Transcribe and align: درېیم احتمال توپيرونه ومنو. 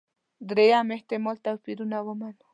درېیم 0.49 0.87
احتمال 0.95 1.37
توپيرونه 1.45 1.97
ومنو. 2.03 2.43